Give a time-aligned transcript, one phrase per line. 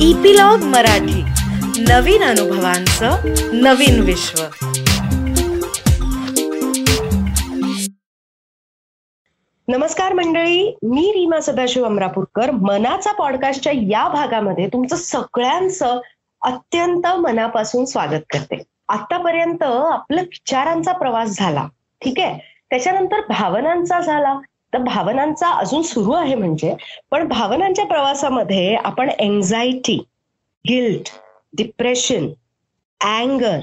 [0.00, 1.22] Epilogue Marathi.
[1.88, 3.16] नवीन अनुभवांचं
[3.52, 4.42] नवीन विश्व.
[9.68, 12.50] नमस्कार मंडळी मी रीमा सदाशिव अमरापूरकर.
[12.50, 16.00] मनाचा पॉडकास्टच्या या भागामध्ये तुमचं सगळ्यांचं
[16.42, 18.62] अत्यंत मनापासून स्वागत करते.
[18.88, 21.68] आतापर्यंत आपलं विचारांचा प्रवास झाला
[22.04, 22.64] ठीक आहे?
[22.70, 24.38] त्याच्यानंतर भावनांचा झाला
[24.72, 26.74] तर भावनांचा अजून सुरू आहे म्हणजे
[27.10, 29.96] पण भावनांच्या प्रवासामध्ये आपण एन्झायटी
[30.68, 31.08] गिल्ट
[31.56, 32.28] डिप्रेशन
[33.00, 33.58] अँगर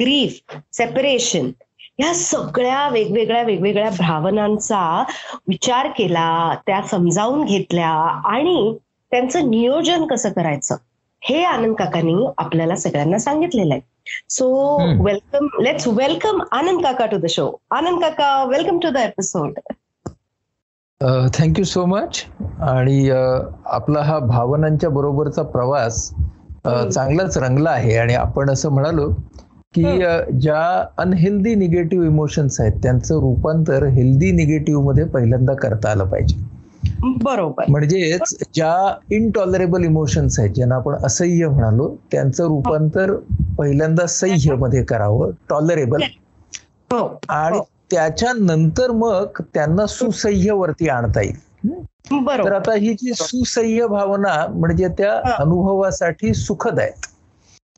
[0.00, 1.50] ग्रीफ सेपरेशन
[1.98, 5.04] ह्या सगळ्या वेगवेगळ्या वेगवेगळ्या भावनांचा
[5.48, 7.90] विचार केला त्या समजावून घेतल्या
[8.24, 8.76] आणि
[9.10, 10.76] त्यांचं नियोजन कसं करायचं
[11.22, 13.80] हे आनंद काकांनी आपल्याला सगळ्यांना सांगितलेलं आहे.
[14.28, 14.76] So.
[15.04, 19.58] Welcome let's welcome Anand काका टू द शो आनंद काका welcome to the episode
[21.00, 22.24] thank you so much
[22.60, 26.08] आणि आपला हा भावनांच्या बरोबरचा प्रवास.
[26.66, 27.96] चांगलाच रंगला आहे.
[27.96, 29.08] आणि आपण असं म्हणालो
[29.74, 29.84] की
[30.40, 36.36] ज्या अनहेल्दी निगेटिव्ह इमोशन्स आहेत त्यांचं रूपांतर हेल्दी निगेटिव्हमध्ये पहिल्यांदा करता आलं पाहिजे.
[37.22, 37.64] बरोबर.
[37.68, 38.74] म्हणजेच ज्या
[39.10, 43.14] इनटॉलरेबल इमोशन्स आहेत ज्यांना आपण असह्य म्हणालो त्यांचं रूपांतर
[43.58, 46.02] पहिल्यांदा सह्यमध्ये करावं टॉलरेबल
[46.90, 47.06] हो.
[47.28, 47.64] आणि हो.
[47.90, 51.46] त्याच्यानंतर मग त्यांना सुसह्यवरती आणता येईल
[52.28, 55.34] तर आता ही जी सुसह्य भावना म्हणजे त्या.
[55.38, 57.06] अनुभवासाठी सुखद आहेत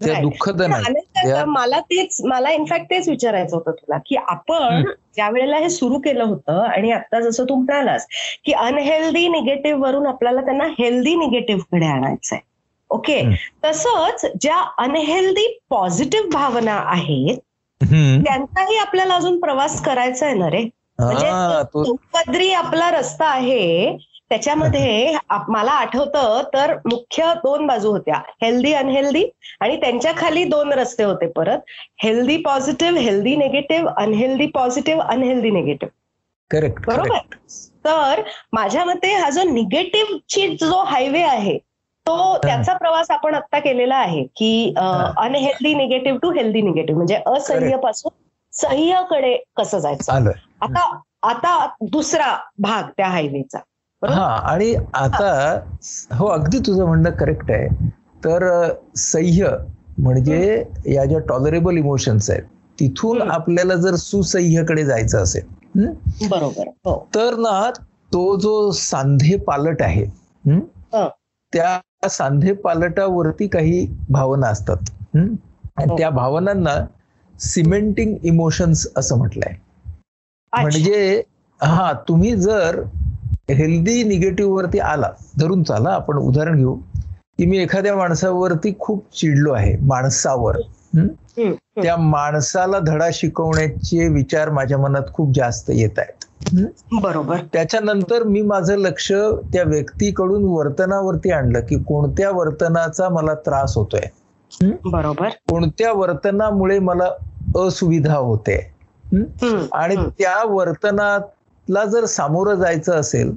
[0.04, 0.20] त्या.
[0.20, 4.82] दुःखद नाही मला तेच मला इनफॅक्ट तेच विचारायचं होतं तुला की आपण
[5.14, 8.06] ज्या वेळेला हे सुरू केलं होतं आणि आता जसं तू म्हणालास
[8.44, 12.38] की अनहेल्दी निगेटिव्ह वरून आपल्याला त्यांना हेल्दी निगेटिव्हकडे आणायचंय
[12.90, 13.36] ओके.
[13.64, 17.38] तसंच ज्या अनहेल्दी पॉझिटिव्ह भावना आहेत.
[17.80, 20.68] त्यांचाही आपल्याला अजून प्रवास करायचा आहे ना रे.
[20.98, 23.96] म्हणजे आपला रस्ता आहे
[24.28, 25.14] त्याच्यामध्ये
[25.48, 29.24] मला आठवतं तर मुख्य दोन बाजू होत्या हेल्दी अनहेल्दी
[29.60, 31.58] आणि त्यांच्या खाली दोन रस्ते होते परत.
[32.02, 35.92] Healthy positive healthy negative unhealthy positive unhealthy negative.
[36.50, 37.18] Correct बरोबर?
[37.84, 38.22] तर
[38.52, 41.58] माझ्या मते हा जो निगेटिव्ह ची जो हायवे आहे
[42.06, 44.74] तो त्याचा प्रवास आपण आता केलेला आहे की.
[45.16, 48.12] Unhealthy negative to healthy negative म्हणजे असह्यपासून
[48.52, 50.30] सह्यकडे कसं जायचं?
[50.60, 53.58] आता आता दुसरा भाग त्या हायवेचा?
[54.02, 55.32] हा आणि आता
[56.18, 56.26] हो.
[56.26, 57.66] अगदी तुझं म्हणणं करेक्ट आहे.
[58.24, 58.48] तर
[58.96, 59.48] सह्य
[59.98, 62.42] म्हणजे या ज्या टॉलरेबल इमोशन्स आहेत
[62.78, 63.30] तिथून.
[63.30, 65.86] आपल्याला जर सुसह्यकडे जायचं असेल
[66.30, 66.98] बरोबर हो.
[67.14, 67.70] तर ना
[68.12, 70.04] तो जो सांधे पालट आहे.
[71.52, 71.78] त्या
[72.10, 75.96] सांधे पालटावरती काही भावना असतात हो.
[75.98, 76.74] त्या भावनांना
[77.34, 79.54] सिमेंटिंग इमोशन्स असं म्हटलंय.
[80.52, 81.22] म्हणजे
[81.60, 82.82] हा तुम्ही जर
[83.50, 86.74] हेल्दी निगेटिव्ह वरती आला धरून चाला आपण उदाहरण घेऊ
[87.38, 90.56] की मी एखाद्या माणसावरती खूप चिडलो आहे माणसावर.
[91.82, 96.19] त्या माणसाला धडा शिकवण्याचे विचार माझ्या मनात खूप जास्त येत हम्म?
[96.92, 97.36] बरोबर.
[97.52, 99.10] त्याच्यानंतर मी माझं लक्ष
[99.52, 104.06] त्या व्यक्तीकडून वर्तनावरती आणलं की कोणत्या वर्तनाचा मला त्रास होतोय.
[104.84, 105.28] बरोबर.
[105.48, 107.08] कोणत्या वर्तनामुळे मला
[107.66, 108.56] असुविधा होते.
[109.72, 109.96] आणि.
[110.18, 113.34] त्या वर्तनाला जर सामोरं जायचं असेल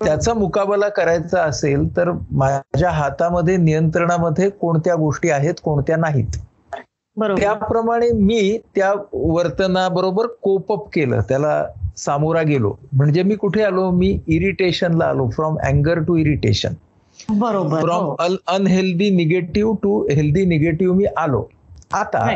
[0.00, 6.36] त्याचा मुकाबला करायचा असेल तर माझ्या हातामध्ये नियंत्रणामध्ये कोणत्या गोष्टी आहेत कोणत्या नाहीत.
[7.16, 11.20] त्याप्रमाणे मी त्या वर्तनाबरोबर कोपअप केलं.
[11.28, 11.64] त्याला
[11.96, 12.74] सामोरा गेलो.
[12.92, 13.90] म्हणजे मी कुठे आलो?
[13.90, 15.28] मी इरिटेशनला आलो.
[15.28, 16.74] फ्रॉम अँगर टू इरिटेशन
[17.30, 18.14] बरोबर from.
[18.46, 21.44] Unhealthy negative to healthy negative मी आलो.
[21.92, 22.28] आता.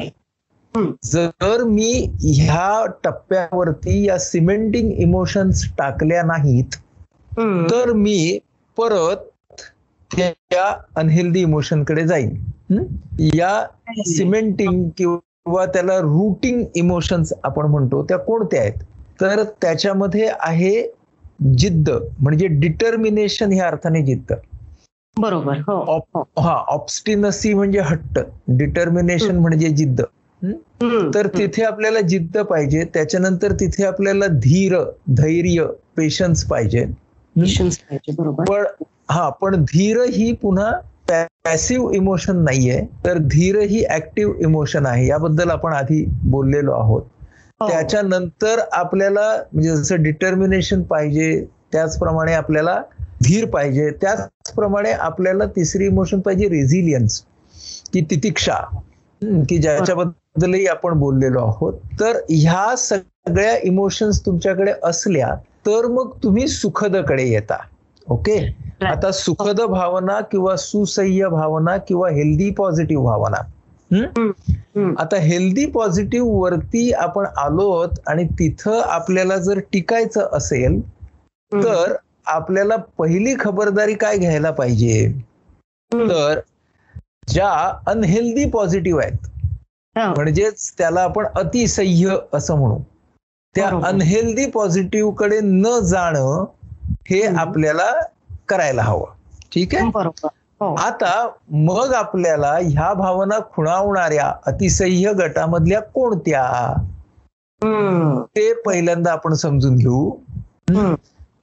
[1.04, 1.90] जर मी
[2.22, 6.76] ह्या टप्प्यावरती या सिमेंटिंग इमोशन्स टाकल्या नाहीत.
[7.70, 8.38] तर मी
[8.76, 9.16] परत
[10.18, 12.34] त्या अनहेल्दी इमोशनकडे जाईन?
[13.20, 13.66] या
[14.06, 18.72] सिमेंटिंग किंवा त्याला रूटिंग इमोशन्स आपण म्हणतो त्या कोणत्या आहेत?
[19.20, 20.82] तर त्याच्यामध्ये आहे
[21.58, 24.32] जिद्द म्हणजे डिटर्मिनेशन ह्या अर्थाने जिद्द.
[25.16, 26.20] बरोबर हो हो.
[26.38, 28.18] हा ऑब्स्टिनसी म्हणजे हट्ट
[28.48, 30.00] डिटर्मिनेशन म्हणजे जिद्द.
[31.14, 31.26] तर.
[31.26, 34.76] तिथे आपल्याला जिद्द पाहिजे त्याच्यानंतर तिथे आपल्याला धीर
[35.10, 36.84] धैर्य पेशन्स पाहिजे.
[38.48, 38.64] पण
[39.10, 40.70] हा पण धीर ही पुन्हा
[41.44, 45.06] पॅसिव्ह इमोशन नाहीये तर धीर ही ऍक्टिव्ह इमोशन आहे.
[45.06, 47.02] याबद्दल आपण आधी बोललेलो आहोत.
[47.68, 52.82] त्याच्यानंतर आपल्याला म्हणजे जसं डिटर्मिनेशन पाहिजे त्याचप्रमाणे आपल्याला
[53.24, 57.22] धीर पाहिजे त्याचप्रमाणे आपल्याला तिसरी इमोशन पाहिजे रेझिलियन्स
[57.92, 58.54] की तितिक्षा
[59.48, 65.34] की ज्याच्याबद्दलही आपण बोललेलो आहोत तर ह्या सगळ्या इमोशन्स तुमच्याकडे असल्या
[65.66, 67.56] तर मग तुम्ही सुखदकडे येता
[68.06, 68.56] ओके.
[68.86, 73.42] आता सुखद भावना किंवा सुसह्य भावना किंवा हेल्दी पॉझिटिव्ह भावना.
[74.98, 80.80] आता हेल्दी पॉझिटिव्ह वरती आपण आलोत आणि तिथं आपल्याला जर टिकायचं असेल.
[81.52, 81.94] तर
[82.26, 85.06] आपल्याला पहिली खबरदारी काय घ्यायला पाहिजे.
[85.92, 86.40] तर
[87.28, 87.50] ज्या
[87.86, 89.26] अनहेल्दी पॉझिटिव्ह आहेत.
[89.96, 92.78] म्हणजेच त्याला आपण अतिसह्य असं म्हणू
[93.54, 93.68] त्या.
[93.84, 96.44] अनहेल्दी पॉझिटिव्हकडे न जाणं
[97.06, 97.22] हे.
[97.26, 97.90] आपल्याला
[98.48, 99.12] करायला हवं
[99.52, 99.84] ठीक आहे
[100.78, 101.12] आता
[101.58, 106.44] मग आपल्याला ह्या भावना खुणावणाऱ्या अतिसह्य गटामधल्या कोणत्या.
[108.36, 110.10] ते पहिल्यांदा आपण समजून घेऊ.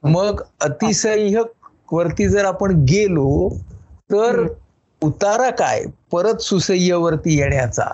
[0.04, 1.42] मग अतिसह्य
[1.92, 3.48] वरती जर आपण गेलो
[4.10, 4.46] तर.
[5.02, 7.84] उतारा काय परत सुसह्यवरती येण्याचा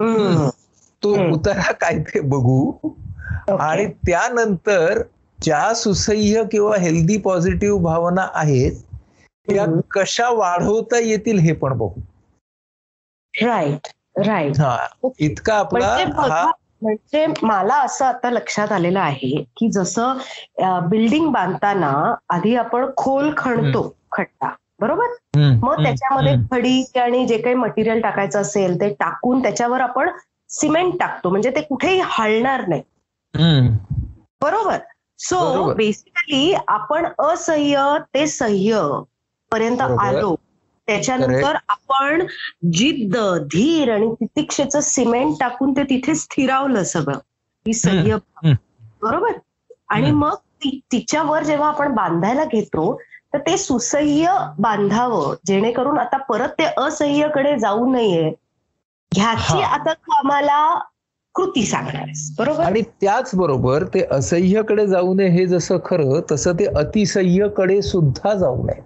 [0.00, 0.48] हम्म.
[1.02, 1.14] तो.
[1.34, 2.72] उतारा काय ते बघू.
[3.50, 5.02] आणि त्यानंतर
[5.38, 8.72] ज्या सुसह्य किंवा हेल्दी पॉझिटिव्ह भावना आहेत
[9.50, 9.66] त्या.
[9.90, 12.00] कशा वाढवता येतील हे पण बघू.
[13.34, 13.88] राईट
[14.26, 14.76] राईट हा
[15.18, 16.50] इतका आपला म्हणजे हा
[16.82, 20.18] म्हणजे मला असं आता लक्षात आलेलं आहे की जसं
[20.88, 25.06] बिल्डिंग बांधताना आधी आपण खोल खणतो खड्डा बरोबर?
[25.62, 30.10] मग त्याच्यामध्ये खडी आणि जे काही मटेरियल टाकायचं असेल ते टाकून त्याच्यावर आपण
[30.48, 32.82] सिमेंट टाकतो म्हणजे ते कुठेही हलणार नाही.
[34.42, 34.78] बरोबर?
[35.18, 35.72] सो.
[35.74, 38.80] बेसिकली आपण असह्य ते सह्य
[39.52, 39.80] पर्यंत.
[40.00, 40.34] आलो
[40.88, 42.24] त्याच्यानंतर आपण
[42.72, 47.18] जिद्द धीर आणि तितिक्षेचं सिमेंट टाकून ते तिथे स्थिरावलं सगळं
[47.66, 48.16] ही सह्य.
[49.02, 49.32] बरोबर
[49.88, 50.10] आणि.
[50.12, 50.34] मग
[50.92, 52.92] तिच्यावर जेव्हा आपण बांधायला घेतो
[53.34, 58.28] तर ते सुसह्य बांधावं जेणेकरून आता परत ते असह्यकडे जाऊ नये
[59.12, 59.66] ह्याची हा.
[59.66, 60.78] आता तू आम्हाला
[61.34, 66.52] कृती सांगणार आहेस बरोबर आणि त्याच बरोबर ते असह्यकडे जाऊ नये हे जसं खरं तसं
[66.52, 68.80] ते अतिसह्यकडे सुद्धा जाऊ नये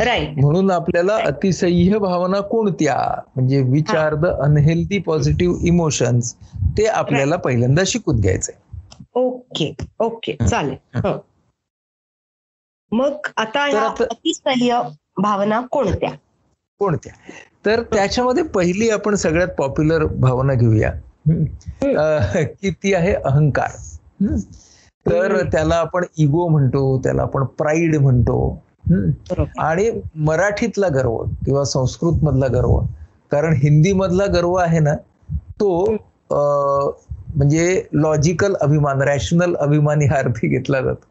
[0.00, 3.20] राईट म्हणून आपल्याला अतिसह्य भावना कोणत्या?
[3.36, 6.34] म्हणजे विचार द अनहेल्दी पॉझिटिव्ह इमोशन्स
[6.78, 8.54] ते आपल्याला पहिल्यांदा शिकून घ्यायचंय.
[9.14, 11.06] ओके ओके चालेल.
[12.92, 13.64] मग आता
[14.00, 14.82] अतिसह्य
[15.16, 16.10] भावना कोणत्या?
[16.78, 17.12] कोणत्या?
[17.66, 20.92] तर त्याच्यामध्ये पहिली आपण सगळ्यात पॉप्युलर भावना घेऊया.
[22.44, 23.12] की ती आहे?
[23.14, 23.70] अहंकार.
[25.06, 25.42] तर.
[25.52, 28.62] त्याला आपण इगो म्हणतो त्याला आपण प्राईड म्हणतो.
[29.60, 32.78] आणि मराठीतला गर्व किंवा संस्कृत मधला गर्व
[33.30, 34.94] कारण हिंदी मधला गर्व आहे ना
[35.60, 35.84] तो
[36.30, 41.04] म्हणजे लॉजिकल अभिमान रॅशनल अभिमान ह्या अर्थी घेतला जातो.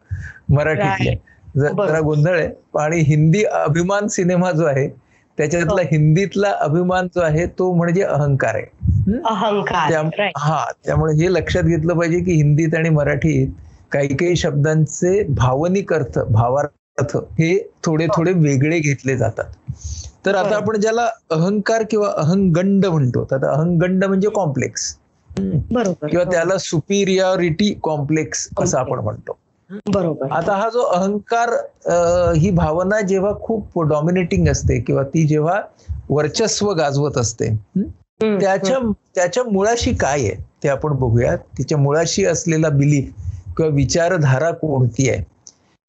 [0.49, 1.13] मराठीतल्या.
[1.55, 1.87] बरोबर.
[1.87, 2.47] जरा गोंधळ आहे.
[2.79, 4.87] आणि हिंदी अभिमान सिनेमा जो आहे
[5.37, 5.87] त्याच्यातला हो.
[5.91, 8.65] हिंदीतला अभिमान जो आहे तो म्हणजे अहंकार आहे?
[9.25, 13.47] अहंकार हा त्यामुळे हे लक्षात घेतलं पाहिजे की हिंदीत आणि मराठीत
[13.91, 16.71] काही काही शब्दांचे भावनिक अर्थ भावार्थ
[17.01, 19.45] हे थोडे थोडे वेगळे घेतले जातात.
[20.25, 20.55] तर आता.
[20.55, 24.95] आपण ज्याला अहंकार किंवा अहंगंड म्हणतो तर अहंगंड म्हणजे कॉम्प्लेक्स.
[25.71, 26.07] बरोबर.
[26.07, 29.37] किंवा त्याला सुपिरियरिटी कॉम्प्लेक्स असं आपण म्हणतो.
[29.93, 30.31] बरोबर.
[30.31, 31.49] आता हा जो अहंकार
[32.37, 35.61] ही भावना जेव्हा खूप डॉमिनेटिंग असते किंवा ती जेव्हा
[36.09, 37.81] वर्चस्व गाजवत असते हं?
[38.23, 38.77] हं, त्याच्या
[39.15, 41.35] त्याच्या मुळाशी काय आहे ते आपण बघूया.
[41.35, 43.09] तिच्या मुळाशी असलेला बिलीफ
[43.57, 45.36] किंवा विचारधारा कोणती आहे?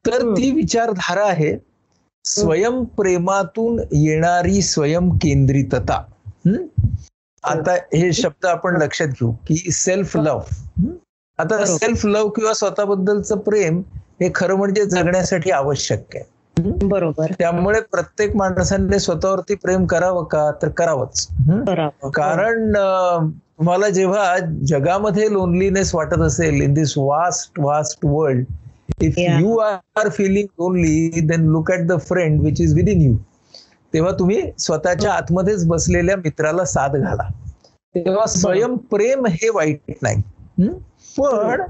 [0.05, 0.33] तर.
[0.37, 1.57] ती विचारधारा आहे
[2.25, 6.03] स्वयंप्रेमातून येणारी स्वयंकेंद्रितता?
[7.43, 10.41] आता हे शब्द आपण लक्षात घेऊ की सेल्फ लव्ह
[11.37, 11.65] आता.
[11.65, 13.81] सेल्फ लव्ह किंवा स्वतःबद्दलचं प्रेम
[14.21, 16.23] हे खरं म्हणजे जगण्यासाठी आवश्यक आहे.
[16.83, 17.31] बरोबर.
[17.39, 20.51] त्यामुळे प्रत्येक माणसाने स्वतःवरती प्रेम करावं का?
[20.61, 21.27] तर करावंच.
[22.13, 22.73] कारण
[23.33, 24.37] तुम्हाला जेव्हा
[24.67, 28.45] जगामध्ये लोनलीनेस वाटत असेल in this vast vast world
[29.01, 29.13] if.
[29.17, 33.15] You are feeling lonely then look at the friend which is within you
[33.93, 37.29] तेव्हा तुम्ही स्वतःच्या आतमध्येच बसलेल्या मित्राला साथ घाला
[37.95, 40.21] तेव्हा स्वयंप्रेम हे वाईट नाही?
[41.17, 41.61] पण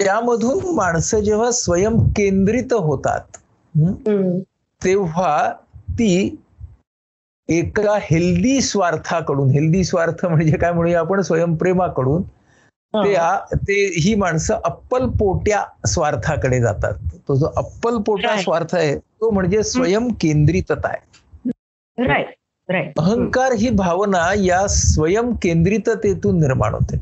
[0.00, 3.36] त्यामधून माणसं जेव्हा स्वयंकेंद्रित होतात
[3.74, 3.92] हं?
[4.08, 4.38] हं.
[4.84, 5.52] तेव्हा
[5.90, 6.36] ती
[7.48, 12.22] एका हेल्दी स्वार्थाकडून हेल्दी स्वार्थ म्हणजे काय म्हणूया आपण स्वयंप्रेमाकडून
[12.94, 14.14] ते ही.
[14.14, 16.94] माणसं अप्पल पोट्या स्वार्थाकडे जातात.
[17.28, 18.40] तो जो अप्पल पोटा.
[18.40, 21.50] स्वार्थ आहे तो म्हणजे स्वयंकेंद्रितता आहे.
[21.98, 22.26] राईट
[22.68, 26.96] राईट अहंकार ही भावना या स्वयंकेंद्रिततेतून निर्माण होते.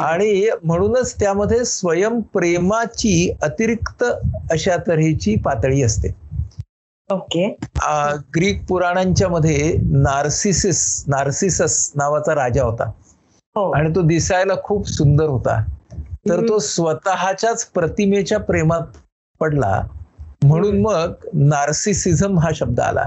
[0.00, 4.04] आणि म्हणूनच त्यामध्ये स्वयंप्रेमाची अतिरिक्त
[4.50, 6.08] अशा तऱ्हेची पातळी असते.
[7.10, 7.48] ओके
[8.34, 12.90] ग्रीक पुराणांच्या मध्ये नार्सिसिस नार्सिसस नावाचा राजा होता.
[13.56, 15.64] आणि तो दिसायला खूप सुंदर होता.
[16.28, 18.96] तर तो स्वतःच्याच प्रतिमेच्या प्रेमात
[19.40, 19.82] पडला.
[20.44, 23.04] म्हणून मग नार्सिसिझम हा शब्द आला.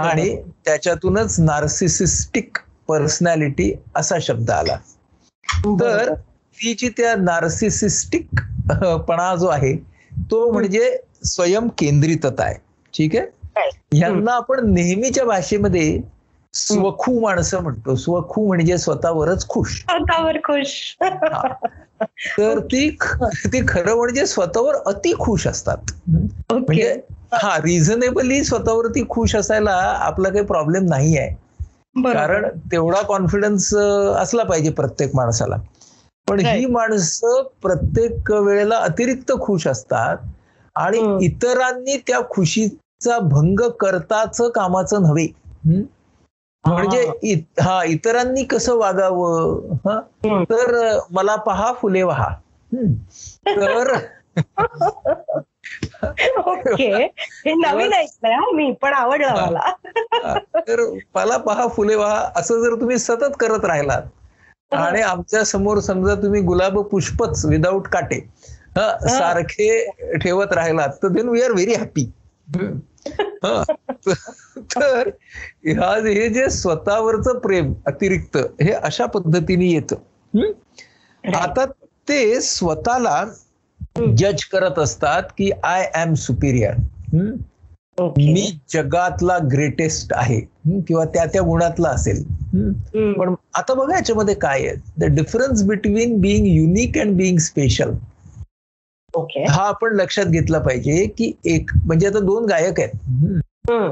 [0.00, 2.58] आणि त्याच्यातूनच नार्सिसिस्टिक
[2.88, 4.76] पर्सनॅलिटी असा शब्द आला.
[5.80, 8.28] तर ती जी त्या नार्सिसिस्टिक
[9.08, 9.76] पणा जो आहे
[10.30, 12.56] तो म्हणजे स्वयंकेंद्रितता आहे.
[12.94, 13.26] ठीक आहे.
[13.98, 16.00] यांना आपण नेहमीच्या भाषेमध्ये
[16.54, 17.94] स्वखू माणसं म्हणतो.
[17.96, 19.80] स्वखू म्हणजे स्वतःवरच खुश.
[19.80, 20.74] स्वतःवर खुश.
[22.38, 22.88] तर ती
[23.44, 25.92] ती खरं म्हणजे स्वतःवर अति खुश असतात.
[26.50, 26.92] म्हणजे
[27.34, 31.34] हा रिझनेबली स्वतःवरती खुश असायला आपला काही प्रॉब्लेम नाही आहे.
[32.12, 35.56] कारण तेवढा कॉन्फिडन्स असला पाहिजे प्रत्येक माणसाला.
[36.28, 36.64] पण ही.
[36.66, 40.16] माणसं प्रत्येक वेळेला अतिरिक्त खुश असतात
[40.76, 40.98] आणि.
[41.20, 45.26] इतरांनी त्या खुशीचा भंग करताच कामाचं नव्हे?
[46.64, 49.74] म्हणजे इत- हा इतरांनी कसं वागावं?
[49.86, 49.98] हा.
[50.44, 52.28] तर मला पहा फुले वहा.
[53.48, 53.94] तर
[56.38, 56.86] ओके.
[57.46, 59.34] हे नवीन ऐकलंय हा मी पण आवडलं.
[59.34, 59.72] मला.
[60.60, 60.80] तर
[61.14, 62.18] मला पहा फुले वहा.
[62.36, 64.02] असं जर तुम्ही सतत करत राहिलात
[64.72, 68.16] आणि आमच्यासमोर समजा तुम्ही गुलाब पुष्पच विदाऊट काटे
[68.76, 72.10] हा, सारखे ठेवत राहिलात तर then we are very happy
[74.76, 75.08] तर
[75.64, 79.96] ह्या हे जे स्वतःवरचं प्रेम अतिरिक्त हे अशा पद्धतीने येतं?
[81.24, 81.64] आता
[82.08, 83.24] ते स्वतःला
[84.16, 86.74] जज करत असतात की आय एम सुपिरियर
[88.00, 90.40] मी जगातला ग्रेटेस्ट आहे.
[90.80, 92.22] किंवा त्या त्या गुणातला असेल.
[93.12, 94.74] पण आता बघा याच्यामध्ये काय आहे.
[94.98, 97.90] The difference between being unique and being special
[99.14, 99.44] okay.
[99.50, 102.90] हा आपण लक्षात घेतला पाहिजे की एक म्हणजे आता दोन गायक आहेत.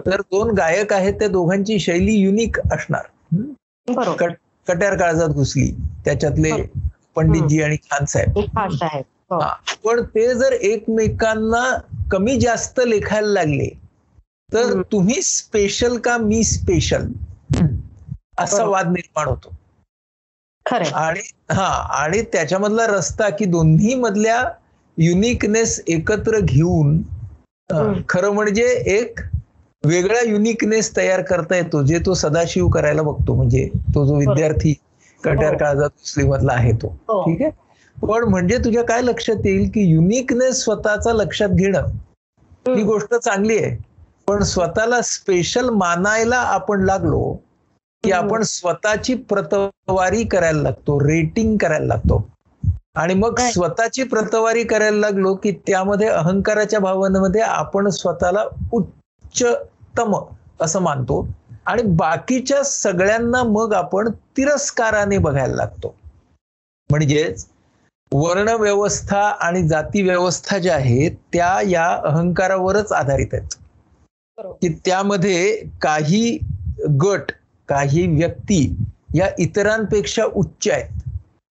[0.06, 3.02] तर दोन गायक आहेत त्या दोघांची शैली युनिक असणार.
[3.32, 3.94] हम्म.
[3.94, 4.16] बरोबर.
[4.16, 5.70] कट- कट्यार काळजात घुसली
[6.04, 6.50] त्याच्यातले
[7.14, 8.38] पंडितजी आणि खान साहेब
[9.30, 9.40] हो.
[9.84, 11.78] पण ते जर एकमेकांना
[12.10, 13.80] कमी जास्त लेखायला लागले
[14.52, 14.82] तर.
[14.92, 17.06] तुम्ही स्पेशल का मी स्पेशल
[18.38, 18.64] असा.
[18.64, 19.54] वाद निर्माण होतो.
[20.94, 24.44] आणि हा आणि त्याच्यामधला रस्ता की दोन्ही मधल्या
[24.98, 27.00] युनिकनेस एकत्र घेऊन.
[28.08, 29.20] खरं म्हणजे एक
[29.84, 34.72] वेगळा युनिकनेस तयार करता येतो जे तो सदाशिव करायला बघतो म्हणजे तो जो विद्यार्थी
[35.20, 35.58] कट्यार हो.
[35.58, 37.22] काळजात मुस्लिम मधला आहे तो हो.
[37.24, 37.50] ठीक आहे
[37.96, 41.86] पण म्हणजे तुझ्या काय लक्षात येईल की युनिकनेस स्वतःचा लक्षात घेणं
[42.68, 42.82] ही.
[42.82, 43.76] गोष्ट चांगली आहे
[44.28, 47.32] पण स्वतःला स्पेशल मानायला आपण लागलो
[48.04, 48.10] की.
[48.12, 52.18] आपण स्वतःची प्रतवारी करायला लागतो रेटिंग करायला लागतो
[52.94, 53.38] आणि मग.
[53.42, 60.14] स्वतःची प्रतवारी करायला लागलो की त्यामध्ये अहंकाराच्या भावनेमध्ये आपण स्वतःला उच्चतम
[60.60, 61.26] असं मानतो
[61.66, 65.94] आणि बाकीच्या सगळ्यांना मग आपण तिरस्काराने बघायला लागतो
[66.90, 67.46] म्हणजेच
[68.12, 73.54] वर्ण व्यवस्था आणि जाती व्यवस्था ज्या आहेत त्या या अहंकारावरच आधारित आहेत.
[74.62, 76.38] की त्यामध्ये काही
[77.02, 77.30] गट
[77.68, 78.60] काही व्यक्ती
[79.14, 81.01] या इतरांपेक्षा उच्च आहेत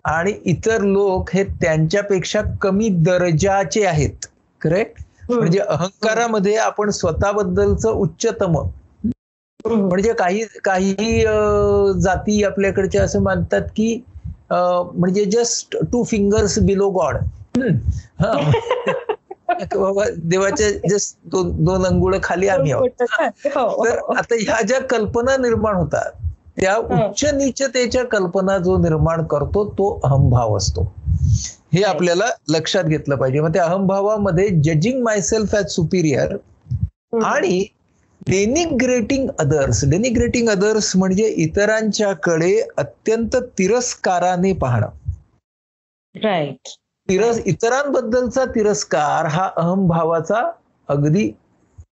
[0.05, 4.25] आणि इतर लोक हे त्यांच्यापेक्षा कमी दर्जाचे आहेत.
[4.61, 5.01] करेक्ट.
[5.29, 8.57] म्हणजे अहंकारामध्ये आपण स्वतःबद्दलचं उच्चतम.
[9.65, 11.21] म्हणजे काही काही
[12.01, 14.03] जाती आपल्याकडच्या असं मानतात की
[14.51, 17.17] म्हणजे just two fingers below god
[19.75, 23.01] बाबा देवाच्या जस्ट दोन दोन अंगुळ खाली आम्ही आहोत.
[23.45, 23.85] हो.
[23.85, 26.11] तर आता ह्या ज्या कल्पना निर्माण होतात
[26.57, 30.81] त्या उच्च नीचतेच्या कल्पना जो निर्माण करतो तो अहंभाव असतो.
[31.73, 33.39] हे आपल्याला लक्षात घेतलं पाहिजे.
[33.39, 36.35] मग त्या अहंभावामध्ये जजिंग मायसेल्फ ॲज सुपिरियर.
[37.23, 37.63] आणि
[38.27, 44.87] डेनिग्रेटिंग अदर्स डेनिग्रेटिंग अदर्स म्हणजे इतरांच्याकडे अत्यंत तिरस्काराने पाहणं.
[46.15, 46.67] राईट
[47.09, 50.41] तिरस इतरांबद्दलचा तिरस्कार हा अहंभावाचा
[50.89, 51.29] अगदी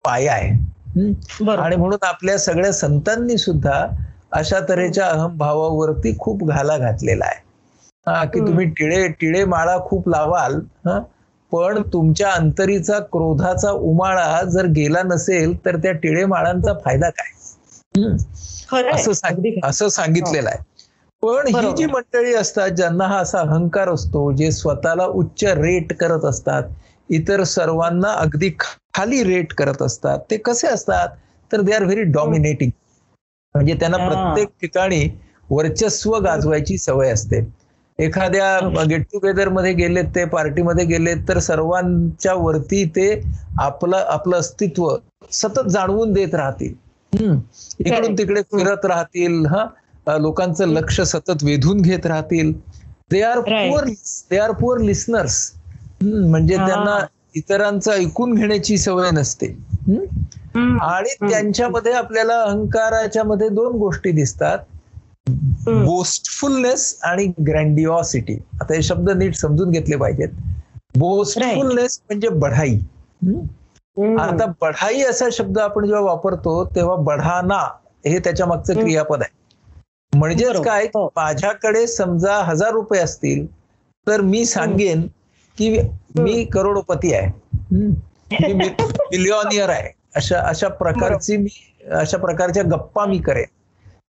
[0.03, 0.49] पाया आहे.
[1.51, 3.85] आणि म्हणून आपल्या सगळ्या संतांनी सुद्धा
[4.33, 7.41] अशा तऱ्हेच्या अहंभावावरती खूप घाला घातलेला आहे
[8.07, 8.39] हा की.
[8.41, 10.99] तुम्ही टिळे टिळे माळा खूप लावाल हा
[11.51, 17.31] पण तुमच्या अंतरीचा क्रोधाचा उमाळा जर गेला नसेल तर त्या टिळे माळांचा फायदा काय.
[18.91, 19.11] असं.
[19.63, 20.63] असं सांगितलेलं आहे
[21.23, 21.71] पण ही.
[21.73, 26.63] जी मंडळी असतात ज्यांना हा असा अहंकार असतो जे स्वतःला उच्च रेट करत असतात
[27.09, 31.09] इतर सर्वांना अगदी खाली रेट करत असतात ते कसे असतात
[31.51, 32.71] तर दे आर व्हेरी डॉमिनेटिंग
[33.55, 33.97] म्हणजे त्यांना.
[33.99, 35.07] प्रत्येक ठिकाणी
[35.49, 37.45] वर्चस्व गाजवायची सवय असते
[37.99, 43.09] एखाद्या गेट टुगेदरमध्ये गेलेत ते पार्टीमध्ये गेलेत तर सर्वांच्या वरती ते
[43.61, 44.87] आपलं आपलं अस्तित्व
[45.31, 46.73] सतत जाणवून देत राहतील
[47.13, 47.37] हम्म.
[47.79, 48.15] इकडून.
[48.17, 52.51] तिकडे फिरत राहतील हा लोकांचं लक्ष सतत वेधून घेत राहतील
[53.11, 53.39] they are.
[53.39, 53.85] Poor
[54.31, 55.51] they are poor listeners
[56.01, 56.55] म्हणजे.
[56.57, 56.97] त्यांना
[57.35, 59.47] इतरांचं ऐकून घेण्याची सवय नसते.
[60.81, 64.57] आणि त्यांच्यामध्ये आपल्याला अहंकाराच्या मध्ये दोन गोष्टी दिसतात.
[65.67, 70.29] बोस्टफुलनेस आणि ग्रँडिओसिटी आता हे शब्द नीट समजून घेतले पाहिजेत.
[70.97, 72.79] बोस्टफुलनेस म्हणजे बढाई.
[74.19, 77.69] आता बढाई असा शब्द आपण जेव्हा वापरतो तेव्हा बढाना
[78.07, 78.73] हे त्याच्या मागचं.
[78.73, 79.33] क्रियापद आहे.
[80.17, 80.61] म्हणजेच.
[80.61, 80.85] काय?
[80.85, 81.09] हो.
[81.15, 83.45] माझ्याकडे समजा हजार रुपये असतील
[84.07, 85.07] तर मी सांगेन
[85.57, 85.79] की
[86.15, 87.27] मी करोडपती आहे.
[87.53, 87.93] हम्म.
[88.31, 88.53] मी
[88.89, 90.02] मिलियनियर आहे.
[90.15, 91.49] अशा अशा प्रकारची मी
[91.91, 93.45] अशा प्रकारच्या गप्पा मी करेन.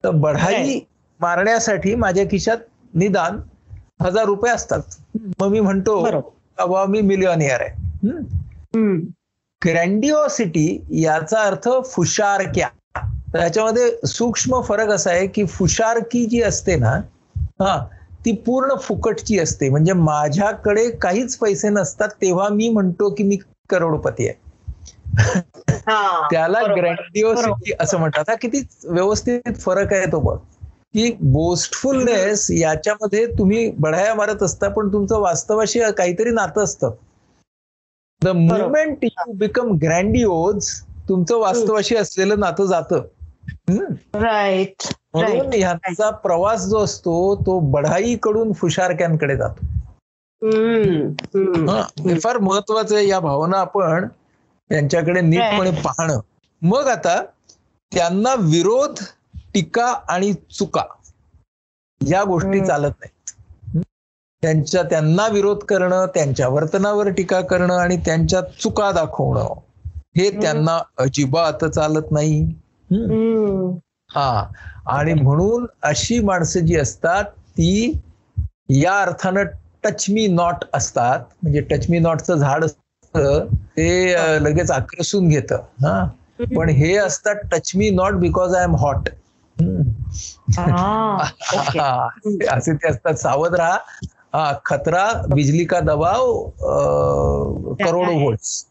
[0.04, 0.78] तर बढाई.
[1.20, 2.56] मारण्यासाठी माझ्या खिशात
[2.94, 3.40] निदान
[4.02, 4.82] हजार रुपये असतात.
[5.40, 6.00] मग मी म्हणतो.
[6.58, 7.70] बाबा मी मिलियनियर आहे.
[9.62, 12.68] ग्रँडिओसिटी याचा अर्थ फुशारक्या
[13.32, 16.90] त्याच्यामध्ये सूक्ष्म फरक असा आहे की फुशारकी जी असते ना
[17.60, 17.78] हा
[18.24, 19.68] ती पूर्ण फुकटची असते.
[19.68, 23.36] म्हणजे माझ्याकडे काहीच पैसे नसतात तेव्हा मी म्हणतो की मी
[23.70, 25.40] करोडपती आहे.
[26.30, 26.60] त्याला.
[26.76, 28.24] ग्रँडिओसिटी असं म्हणतात.
[28.28, 30.36] हा किती व्यवस्थित फरक आहे तो बघ.
[30.94, 36.90] की बोस्टफुलनेस याच्यामध्ये तुम्ही बढाया मारत असता पण तुमचं वास्तवाशी काहीतरी नातं असतं.
[38.22, 40.68] The movement you become grandiose
[41.08, 43.02] तुमचं वास्तवाशी असलेलं नातं जातं?
[44.14, 44.82] राईट
[45.14, 49.66] म्हणून ह्यांचा प्रवास जो असतो तो बढाईकडून फुशारक्यांकडे जातो.
[52.18, 54.06] फार महत्वाचं आहे या भावना आपण.
[54.72, 56.20] त्यांच्याकडे नीटपणे पाहणं
[56.62, 57.22] मग आता
[57.92, 59.02] त्यांना विरोध
[59.54, 60.84] टीका आणि चुका
[62.00, 62.60] या गोष्टी.
[62.66, 63.80] चालत नाहीत हं?
[64.42, 69.54] त्यांच्या त्यांना विरोध करणं त्यांच्या वर्तनावर टीका करणं आणि त्यांच्या चुका दाखवणं
[70.16, 70.30] हे.
[70.40, 72.42] त्यांना अजिबात चालत नाही
[72.90, 73.76] हं?
[74.10, 74.46] हा
[74.86, 78.00] आणि म्हणून अशी माणसं जी असतात ती
[78.68, 79.44] या अर्थानं
[79.84, 82.64] टच मी नॉट असतात म्हणजे टच मी नॉटचं झाड
[83.14, 84.14] असतं ते
[84.44, 86.04] लगेच आकर्षून घेतं हा.
[86.56, 89.08] पण हे असतात touch me not because I am hot
[90.58, 91.30] हा.
[92.52, 93.14] असे ते असतात.
[93.14, 93.76] सावध राहा.
[94.34, 96.26] हा खतरा बिजली का दबाव
[97.82, 98.64] करोडो व्होल्ट्स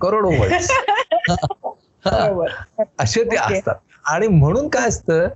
[0.00, 0.70] करोडो व्होल्ट्स
[2.06, 2.48] बरोबर.
[2.98, 3.36] असे ते.
[3.36, 3.74] असतात.
[4.04, 5.28] आणि म्हणून काय असतं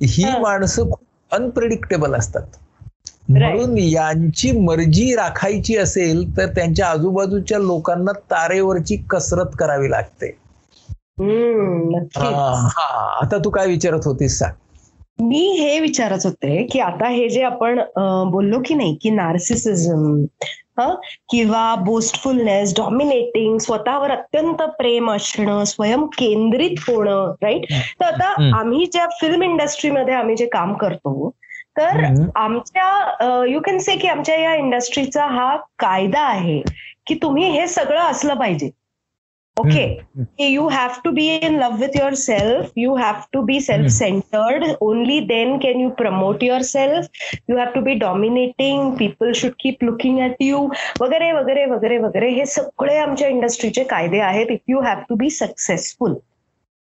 [0.00, 0.38] ही हा.
[0.38, 2.46] माणसं खूप अनप्रेडिक्टेबल असतात.
[3.28, 10.36] म्हणून यांची मर्जी राखायची असेल तर त्यांच्या आजूबाजूच्या लोकांना तारेवरची कसरत करावी लागते.
[12.16, 13.18] हा.
[13.22, 14.52] आता तू काय विचारत होतीस सांग
[15.20, 17.80] मी हे विचारत होते की आता हे जे आपण
[18.30, 20.24] बोललो की नाही की नार्सिसिझम
[21.30, 27.64] किंवा बोस्टफुलनेस डॉमिनेटिंग स्वतःवर अत्यंत प्रेम असणं स्वयं केंद्रित होणं राईट
[28.00, 28.56] तर आता.
[28.58, 31.30] आम्ही ज्या फिल्म इंडस्ट्रीमध्ये आम्ही जे काम करतो
[31.76, 32.04] तर
[32.36, 36.60] आमच्या यू कॅन से की आमच्या या इंडस्ट्रीचा हा कायदा आहे
[37.06, 38.70] की तुम्ही हे सगळं असलं पाहिजे.
[39.56, 43.90] Okay you have to be in love with your self you have to be self
[43.92, 49.52] centred only then can you promote your self you have to be dominating people should
[49.60, 50.66] keep looking at you
[51.00, 52.28] वगैरे वगैरे वगैरे वगैरे.
[52.28, 56.14] हे सगळे आमच्या इंडस्ट्रीचे कायदे आहेत if you have to be successful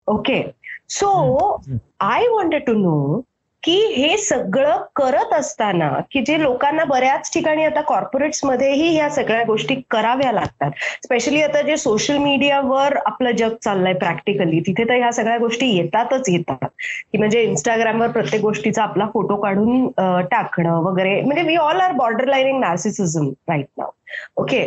[0.09, 0.43] okay
[0.91, 1.61] so
[2.01, 3.21] I wanted to know
[3.63, 9.43] की हे सगळं करत असताना की जे लोकांना बऱ्याच ठिकाणी आता कॉर्पोरेट्स मध्येही ह्या सगळ्या
[9.47, 10.71] गोष्टी कराव्या लागतात.
[11.05, 16.29] स्पेशली आता जे सोशल मीडियावर आपलं जग चाललंय प्रॅक्टिकली तिथे तर ह्या सगळ्या गोष्टी येतातच
[16.29, 16.65] येतात.
[17.13, 19.87] की म्हणजे इंस्टाग्रामवर प्रत्येक गोष्टीचा आपला फोटो काढून
[20.31, 21.21] टाकणं वगैरे.
[21.23, 23.91] म्हणजे we all are border lining narcissism right now
[24.37, 24.61] okay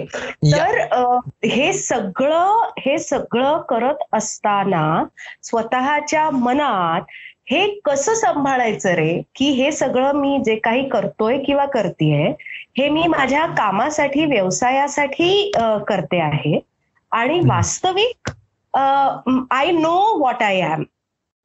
[0.46, 0.78] तर
[1.46, 5.04] हे सगळं हे सगळं करत असताना
[5.44, 7.02] स्वतःच्या मनात
[7.52, 9.22] हे कसं सांभाळायचं रे?
[9.36, 12.30] की हे सगळं मी जे काही करतोय किंवा करतेय
[12.78, 15.52] हे मी माझ्या कामासाठी व्यवसायासाठी
[15.88, 16.60] करते आहे.
[17.12, 17.40] आणि.
[17.48, 18.30] वास्तविक
[19.52, 20.84] I know what I am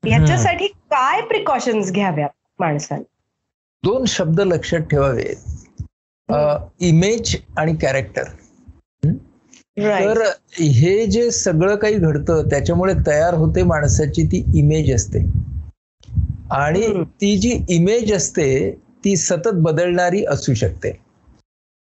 [0.02, 3.02] याच्यासाठी काय प्रिकॉशन्स घ्याव्यात माणसाने?
[3.84, 5.82] दोन शब्द लक्षात ठेवावेत
[6.82, 8.24] इमेज आणि कॅरेक्टर
[9.78, 10.22] तर
[10.58, 15.18] हे जे सगळं काही घडतं त्याच्यामुळे तयार होते माणसाची ती इमेज असते.
[16.52, 16.86] आणि.
[17.12, 18.48] ती जी इमेज असते
[19.04, 20.90] ती सतत बदलणारी असू शकते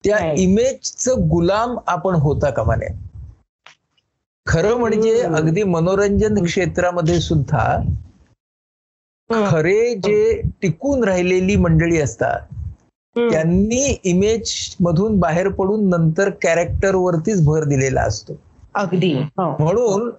[0.03, 0.17] त्या.
[0.33, 2.93] इमेजचं गुलाम आपण होता कामा नये
[4.47, 5.19] खरं म्हणजे.
[5.21, 7.65] अगदी मनोरंजन क्षेत्रामध्ये सुद्धा
[9.29, 12.47] खरे जे टिकून राहिलेली मंडळी असतात
[13.15, 18.37] त्यांनी इमेज मधून बाहेर पडून नंतर कॅरेक्टर वरतीच भर दिलेला असतो
[18.75, 19.49] अगदी हो.
[19.59, 20.09] म्हणून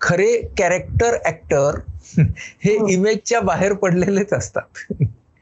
[0.00, 1.78] खरे कॅरेक्टर ऍक्टर
[2.18, 2.86] हे हो.
[2.88, 4.82] इमेजच्या बाहेर पडलेलेच असतात.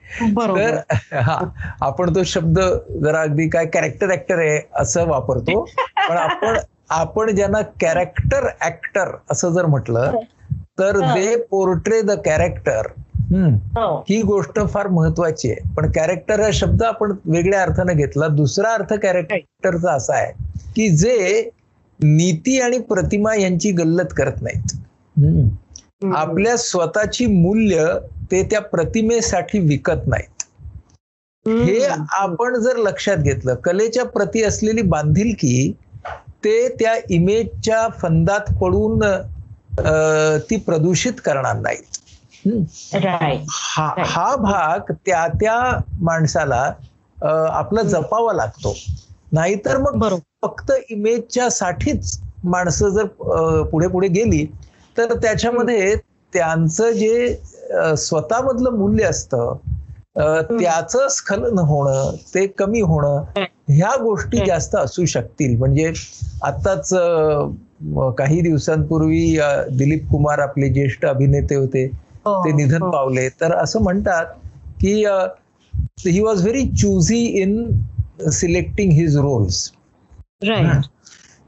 [0.04, 0.76] तर
[1.14, 1.38] हा
[1.82, 2.58] आपण तो शब्द
[3.04, 5.60] जरा अगदी काय कॅरेक्टर ऍक्टर आहे असं वापरतो.
[5.98, 6.56] पण आपण
[6.92, 10.18] आपण ज्यांना कॅरेक्टर ऍक्टर असं जर म्हटलं
[10.78, 11.14] तर हा.
[11.14, 12.86] दे पोर्ट्रे द कॅरेक्टर
[13.32, 13.96] हो.
[14.08, 15.72] ही गोष्ट फार महत्वाची आहे.
[15.76, 18.28] पण कॅरेक्टर हा शब्द आपण वेगळ्या अर्थाने घेतला.
[18.30, 20.32] दुसरा अर्थ कॅरेक्टरचा असा आहे
[20.76, 21.50] की जे
[22.04, 24.76] नीती आणि प्रतिमा यांची गल्लत करत नाहीत.
[26.14, 27.86] आपल्या स्वतःची मूल्य
[28.30, 30.42] ते त्या प्रतिमेसाठी विकत नाहीत.
[31.46, 31.84] हे.
[32.12, 35.72] आपण जर लक्षात घेतलं कलेच्या प्रती असलेली बांधिलकी
[36.44, 41.98] ते त्या इमेजच्या फंदात पडून अं, ती प्रदूषित करणार नाहीत.
[43.48, 43.94] हा.
[43.98, 46.72] हा भाग त्या त्या माणसाला
[47.50, 48.74] आपला जपावा लागतो.
[49.32, 50.20] नाहीतर मग बरोबर.
[50.44, 53.04] फक्त इमेजच्या साठीच माणसं जर
[53.62, 54.44] पुढे पुढे गेली
[54.96, 55.94] तर त्याच्यामध्ये
[56.32, 57.36] त्यांचं जे
[57.96, 59.56] स्वतःमधलं मूल्य असतं
[60.50, 63.22] त्याचं स्खलन होणं ते कमी होणं
[63.68, 64.44] ह्या गोष्टी.
[64.46, 65.92] जास्त असू शकतील म्हणजे
[67.82, 69.38] म- काही दिवसांपूर्वी
[69.70, 71.84] दिलीप कुमार आपले ज्येष्ठ अभिनेते होते
[72.26, 72.90] हो, ते निधन हो.
[72.90, 74.26] पावले तर असं म्हणतात
[74.80, 74.92] की
[76.08, 77.70] he was very choosy in
[78.30, 79.70] selecting his roles
[80.44, 80.86] right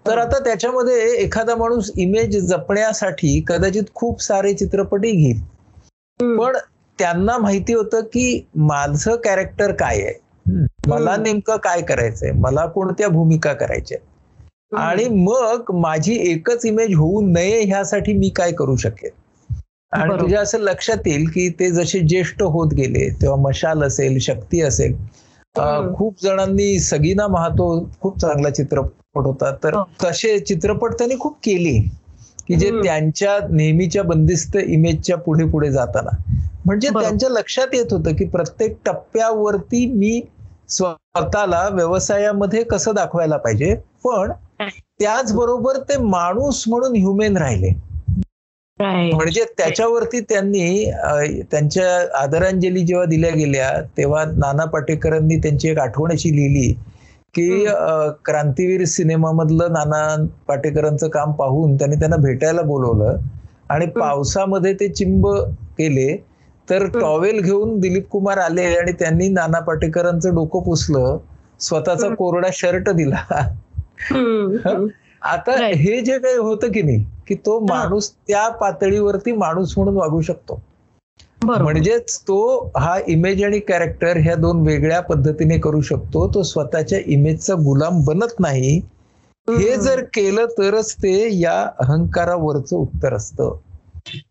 [0.06, 5.40] तर आता त्याच्यामध्ये एखादा माणूस इमेज जपण्यासाठी कदाचित खूप सारे चित्रपटही घेईल.
[6.20, 6.56] पण
[6.98, 10.14] त्यांना माहिती होतं की माझं कॅरेक्टर काय आहे.
[10.88, 11.16] मला.
[11.16, 13.98] नेमकं काय करायचंय मला कोणत्या भूमिका करायच्या
[14.78, 19.11] आणि मग माझी एकच इमेज होऊ नये ह्यासाठी मी काय करू शकेल
[19.92, 20.20] आणि.
[20.20, 24.94] तुझ्या असं लक्षात येईल की ते जसे ज्येष्ठ होत गेले तेव्हा मशाल असेल शक्ती असेल.
[25.95, 27.66] खूप जणांनी सगीना महातो
[28.01, 29.83] खूप चांगला चित्रपट होता तर हो.
[30.05, 31.79] तसे चित्रपट त्यांनी खूप केले
[32.49, 32.71] की जे.
[32.83, 36.11] त्यांच्या नेहमीच्या बंदिस्त इमेजच्या पुढे पुढे जाताना
[36.64, 36.88] म्हणजे.
[36.90, 40.21] त्यांच्या लक्षात येत होतं की प्रत्येक टप्प्यावरती मी
[40.69, 47.73] स्वतःला व्यवसायामध्ये कसं दाखवायला पाहिजे पण त्याचबरोबर ते माणूस म्हणून ह्युमेन राहिले
[48.80, 50.90] म्हणजे त्याच्यावरती त्यांनी
[51.50, 56.72] त्यांच्या आदरांजली जेव्हा दिल्या गेल्या तेव्हा नाना पाटेकरांनी त्यांची एक आठवण अशी लिहिली
[57.34, 57.64] की
[58.24, 60.04] क्रांतीवीर सिनेमामधलं नाना
[60.48, 63.16] पाटेकरांचं काम पाहून त्यांनी त्यांना भेटायला बोलवलं
[63.68, 65.26] आणि पावसामध्ये ते चिंब
[65.78, 66.16] केले
[66.68, 71.18] तर टॉवेल घेऊन दिलीप कुमार आले आणि त्यांनी नाना पाटेकरांचं डोकं पुसलं
[71.60, 73.42] स्वतःचा कोरडा शर्ट दिला.
[75.22, 75.52] आता.
[75.74, 80.61] हे जे काही होतं की नाही की तो माणूस त्या पातळीवरती माणूस म्हणून वागू शकतो.
[81.64, 86.26] म्हणजेच तो हा इमेज आणि कॅरेक्टर ह्या दोन वेगळ्या पद्धतीने करू शकतो.
[86.35, 88.81] तो स्वतःच्या इमेजचा गुलाम बनत नाही.
[89.48, 93.57] हे जर केलं तरच ते या अहंकारावरचं उत्तर असतं.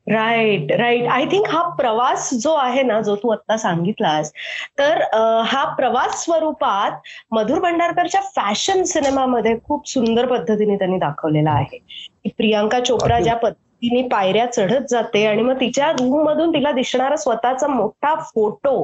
[0.10, 4.32] राईट राईट आय थिंक हा प्रवास जो आहे ना जो तू आता सांगितलास
[4.80, 5.02] तर
[5.46, 7.00] हा प्रवास स्वरूपात
[7.32, 13.20] मधुर भंडारकरच्या फॅशन सिनेमामध्ये खूप सुंदर पद्धतीने त्यांनी दाखवलेला आहे की प्रियांका चोप्रा.
[13.20, 18.76] ज्या पद्धतीने पायऱ्या चढत जाते आणि मग तिच्या रूम मधून तिला दिसणारा स्वतःचा मोठा फोटो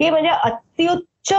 [0.00, 1.32] हे म्हणजे अत्युच्च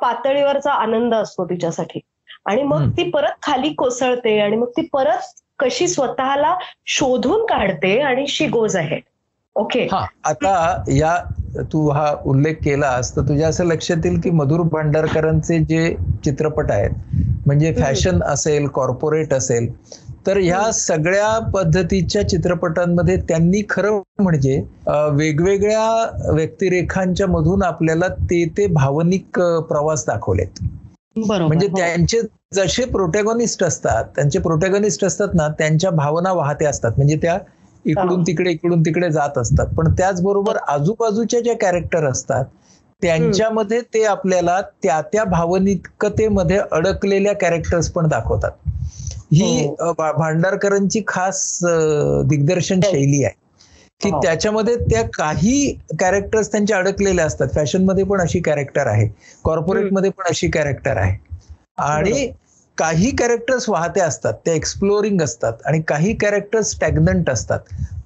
[0.00, 2.00] पातळीवरचा आनंद असतो तिच्यासाठी
[2.46, 2.88] आणि मग.
[2.88, 6.54] ती परत खाली कोसळते आणि मग ती परत कशी स्वतःला
[6.86, 9.00] शोधून काढते आणि शी गोज आहे
[9.56, 9.82] ओके?
[9.92, 10.04] हा.
[10.24, 11.16] आता या
[11.72, 17.46] तू हा उल्लेख केलास तर तुझ्या असं लक्षात येईल की मधुर भांडारकरांचे जे चित्रपट आहेत
[17.46, 19.68] म्हणजे फॅशन असेल कॉर्पोरेट असेल
[20.26, 24.56] तर ह्या सगळ्या पद्धतीच्या चित्रपटांमध्ये त्यांनी खरं म्हणजे
[25.12, 29.38] वेगवेगळ्या व्यक्तिरेखांच्या मधून आपल्याला ते ते भावनिक
[29.68, 30.62] प्रवास दाखवलेत.
[31.18, 31.76] म्हणजे हो.
[31.76, 32.20] त्यांचे
[32.52, 36.92] जसे प्रोटॅगॉनिस्ट असतात त्यांचे प्रोटॅगॉनिस्ट असतात ना त्यांच्या भावना वाहते असतात.
[36.96, 37.38] म्हणजे त्या
[37.84, 38.24] इकडून हा.
[38.26, 39.66] तिकडे इकडून तिकडे जात असतात.
[39.68, 42.44] पण त्याचबरोबर आजूबाजूच्या ज्या कॅरेक्टर असतात
[43.02, 48.50] त्यांच्यामध्ये ते आपल्याला त्या त्या भावनिकतेमध्ये अडकलेल्या कॅरेक्टर्स पण दाखवतात.
[49.32, 49.74] ही हो.
[49.92, 51.58] भांडारकरांची खास
[52.26, 53.34] दिग्दर्शन शैली आहे.
[54.00, 54.20] की हो.
[54.20, 57.48] त्याच्यामध्ये त्या काही कॅरेक्टर्स त्यांच्या अडकलेल्या असतात.
[57.48, 59.08] फॅशनमध्ये पण अशी कॅरेक्टर आहे.
[59.44, 61.16] कॉर्पोरेटमध्ये पण अशी कॅरेक्टर आहे.
[61.78, 62.26] आणि
[62.78, 67.60] काही कॅरेक्टर्स वाहते असतात ते एक्सप्लोरिंग असतात आणि काही कॅरेक्टर्स स्टॅग्नंट असतात.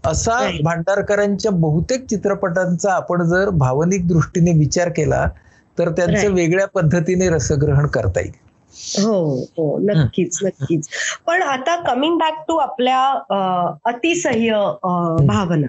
[0.04, 0.36] असा.
[0.58, 5.26] भांडारकरांच्या बहुतेक चित्रपटांचा आपण जर भावनिक दृष्टीने विचार केला
[5.78, 6.28] तर त्यांचं.
[6.30, 8.32] वेगळ्या पद्धतीने रसग्रहण करता येईल.
[8.96, 9.14] हो
[9.50, 10.88] हो नक्कीच नक्कीच.
[11.26, 13.00] पण आता कमिंग बॅक टू आपल्या
[13.84, 14.60] अतिसह्य
[15.26, 15.66] भावना.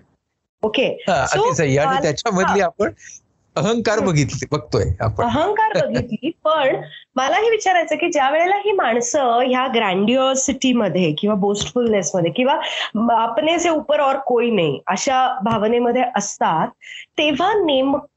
[0.63, 0.87] ओके
[1.27, 2.91] So, अतिशय आणि त्याच्यामधली आपण
[3.55, 5.23] अहंकार बघितले बघतोय आपण.
[5.23, 6.75] अहंकार बघितली पण
[7.15, 12.53] मला हे विचारायचं की ज्या वेळेला ही माणसं ह्या ग्रँडिओसिटी मध्ये किंवा बोस्टफुलनेस मध्ये किंवा
[13.23, 16.67] अपने से ऊपर और कोई नाही अशा भावनेमध्ये असतात
[17.17, 18.09] तेव्हा नेमकं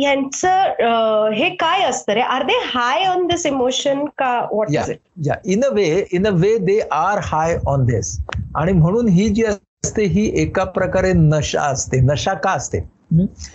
[0.00, 2.20] यांचं हे काय असतं रे?
[2.20, 5.34] Are they high on this emotion का व्हॉट या इज इट या.
[5.44, 8.16] In a way in a way they are high on this
[8.56, 12.80] आणि म्हणून ही जी असते ही एका प्रकारे नशा असते नशा का असते?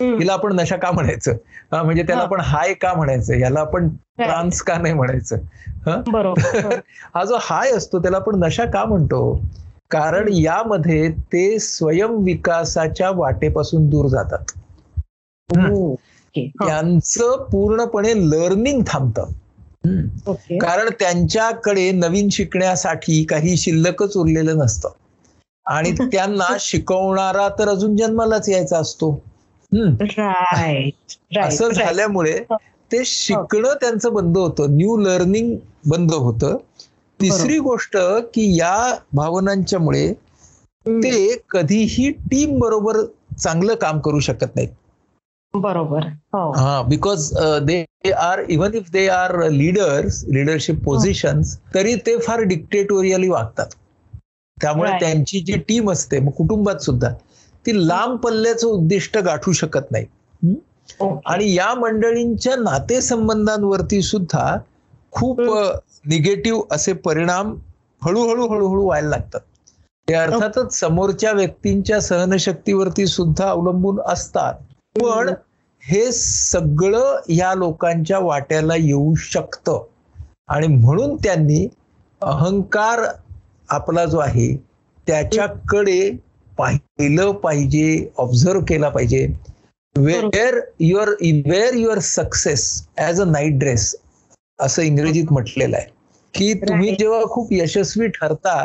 [0.00, 1.32] हिला आपण नशा का म्हणायचं?
[1.72, 2.22] म्हणजे त्याला.
[2.22, 3.34] आपण हाय का म्हणायचं?
[3.34, 5.36] याला आपण ट्रान्स का नाही म्हणायचं?
[5.86, 6.02] हं?
[7.28, 9.40] जो हाय असतो त्याला आपण नशा का म्हणतो?
[9.90, 14.38] कारण यामध्ये ते स्वयं विकासाच्या वाटेपासून दूर जातात.
[16.36, 19.26] त्यांचं पूर्णपणे लर्निंग थांबतं.
[20.58, 24.88] कारण त्यांच्याकडे नवीन शिकण्यासाठी काही शिल्लकच उरलेलं नसतं.
[25.66, 29.22] आणि त्यांना शिकवणारा तर अजून जन्मालाच यायचा असतो.
[29.74, 32.38] राईट असं झाल्यामुळे
[32.90, 34.70] ते शिकणं त्यांचं बंद होतं.
[34.70, 35.54] न्यू लर्निंग
[35.86, 36.56] बंद होतं.
[37.20, 37.96] तिसरी गोष्ट
[38.34, 38.76] की या
[39.12, 40.12] भावनांच्या मुळे
[40.86, 43.00] ते कधीही टीम बरोबर
[43.38, 44.68] चांगलं काम करू शकत नाहीत.
[45.54, 46.06] बरोबर.
[46.32, 46.50] हो.
[46.52, 47.30] हा because
[47.62, 53.66] they are even if they are leaders leadership positions तरी ते फार डिक्टेटोरियली वागतात.
[54.58, 54.90] त्यामुळे.
[55.00, 57.08] त्यांची जी टीम असते मग कुटुंबात सुद्धा
[57.66, 60.06] ती लांब पल्ल्याचं उद्दिष्ट गाठू शकत नाही.
[61.26, 64.56] आणि या मंडळींच्या नातेसंबंधांवरती सुद्धा
[65.12, 65.40] खूप
[66.06, 67.54] निगेटिव्ह असे परिणाम
[68.02, 69.40] हळूहळू हळूहळू व्हायला लागतात.
[70.08, 74.54] ते अर्थातच समोरच्या व्यक्तींच्या सहनशक्तीवरती सुद्धा अवलंबून असतात.
[74.96, 75.28] पण
[75.82, 76.10] हे.
[76.12, 79.82] सगळं या लोकांच्या वाट्याला येऊ शकतं.
[80.48, 81.66] आणि म्हणून त्यांनी
[82.22, 83.04] अहंकार
[83.68, 84.54] आपला जो आहे
[85.06, 86.00] त्याच्याकडे
[86.58, 89.26] पाहिलं पाहिजे ऑब्झर्व केला पाहिजे.
[89.96, 91.08] Wear your
[91.46, 93.94] wear your success as a night dress
[94.58, 95.86] असं इंग्रजीत म्हटलेलं आहे.
[96.34, 96.94] की तुम्ही.
[96.98, 98.64] जेव्हा खूप यशस्वी ठरता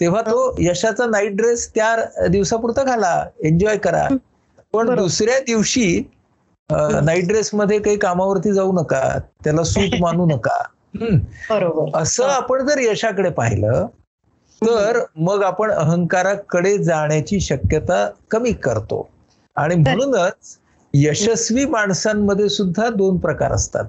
[0.00, 4.06] तेव्हा तो यशाचा नाईट ड्रेस त्या दिवसापुरता घाला एन्जॉय करा.
[4.72, 4.94] पण.
[4.96, 6.02] दुसऱ्या दिवशी
[7.04, 9.02] नाईट ड्रेस मध्ये काही कामावरती जाऊ नका
[9.44, 10.62] त्याला सूट मानू नका.
[11.94, 13.86] असं आपण जर यशाकडे पाहिलं
[14.66, 19.08] तर मग आपण अहंकाराकडे जाण्याची शक्यता कमी करतो.
[19.56, 20.58] आणि म्हणूनच
[20.94, 23.84] यशस्वी माणसांमध्ये सुद्धा दोन प्रकार असतात.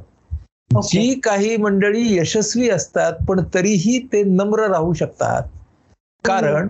[0.83, 5.43] जी काही मंडळी यशस्वी असतात पण तरीही ते नम्र राहू शकतात.
[6.23, 6.67] कारण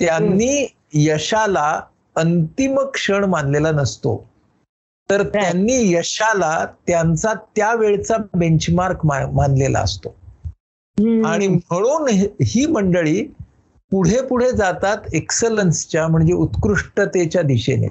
[0.00, 1.80] त्यांनी यशाला
[2.16, 4.16] अंतिम क्षण मानलेला नसतो.
[5.10, 10.14] तर त्यांनी यशाला त्यांचा त्यावेळचा बेंचमार्क मानलेला असतो.
[10.98, 13.22] आणि म्हणून हे- मंडळी
[13.92, 17.88] पुढे पुढे जातात एक्सलन्सच्या म्हणजे उत्कृष्टतेच्या दिशेने.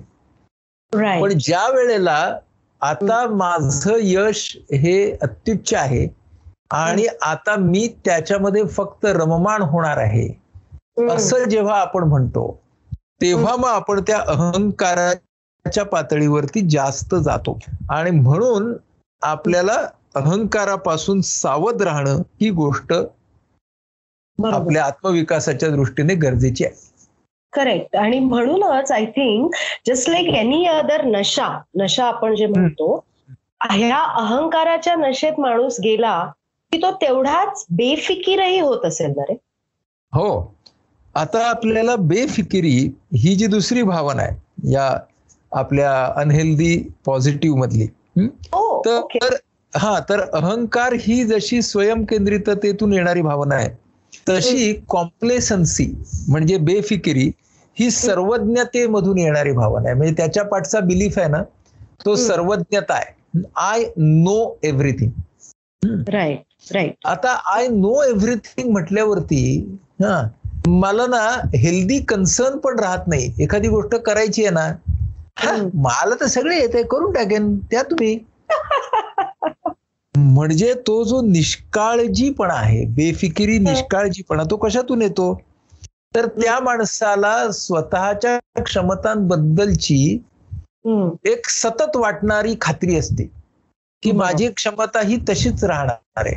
[1.21, 2.37] पण ज्या वेळेला
[2.81, 6.07] आता माझं यश हे अत्युच्च आहे
[6.71, 10.27] आणि आता मी त्याच्यामध्ये फक्त रममाण होणार आहे
[11.09, 12.59] असं जेव्हा आपण म्हणतो
[13.21, 17.59] तेव्हा मग आपण त्या अहंकाराच्या पातळीवरती जास्त जातो.
[17.89, 18.73] आणि म्हणून
[19.21, 22.93] आपल्याला अहंकारापासून सावध राहणं ही गोष्ट
[24.39, 26.73] आपल्या आत्मविकासाच्या दृष्टीने गरजेची आहे.
[27.53, 29.55] करेक्ट आणि म्हणूनच I think
[29.87, 31.47] just like any other नशा
[31.81, 33.03] नशा आपण जे म्हणतो
[33.71, 36.31] ह्या अहंकाराच्या नशेत माणूस गेला
[36.71, 39.33] की तो तेवढाच बेफिकीरही होत असेल ना रे?
[40.13, 40.55] हो.
[41.15, 42.77] आता आपल्याला बेफिकिरी
[43.17, 44.89] ही जी दुसरी भावना आहे या
[45.51, 48.27] आपल्या अनहेल्दी पॉझिटिव्ह मधली हं?
[48.85, 49.35] तर
[49.73, 53.69] हा तर अहंकार ही जशी स्वयंकेंद्रिततेतून येणारी भावना आहे
[54.29, 55.85] तशी कॉम्प्लेसन्सी
[56.29, 57.31] म्हणजे बेफिकिरी
[57.77, 59.97] ही सर्वज्ञतेमधून येणारी भावना आहे.
[59.97, 61.41] म्हणजे त्याच्या पाठचा बिलीफ आहे ना
[62.05, 62.15] तो.
[62.15, 63.41] सर्वज्ञता आहे.
[63.55, 69.43] I know everything right right आता आय नो एव्हरीथिंग म्हटल्यावरती
[70.01, 70.21] हा
[70.67, 71.21] मला ना
[71.55, 73.31] हेल्दी कन्सर्न पण राहत नाही.
[73.39, 74.71] एखादी गोष्ट करायची आहे ना.
[75.75, 78.17] मला तर सगळे येते करून टाकेन त्या तुम्ही.
[80.15, 85.33] म्हणजे तो जो निष्काळजीपणा आहे बेफिकिरी निष्काळजीपणा तो कशातून येतो
[86.15, 90.19] तर त्या माणसाला स्वतःच्या क्षमतांबद्दलची.
[91.25, 94.23] एक सतत वाटणारी खात्री असते की बरोबर.
[94.23, 96.35] माझी क्षमता ही तशीच राहणार आहे.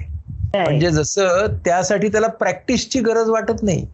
[0.55, 3.85] म्हणजे जसं त्यासाठी त्याला प्रॅक्टिसची गरज वाटत नाही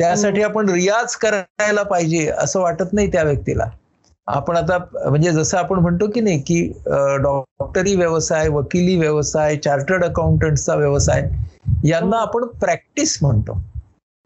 [0.00, 3.64] त्यासाठी आपण रियाज करायला पाहिजे असं वाटत नाही त्या व्यक्तीला
[4.26, 4.76] आपण आता
[5.08, 6.62] म्हणजे जसं आपण म्हणतो की नाही की
[7.22, 11.28] डॉक्टरी व्यवसाय वकिली व्यवसाय चार्टर्ड अकाउंटंटचा व्यवसाय
[11.84, 13.52] यांना आपण प्रॅक्टिस म्हणतो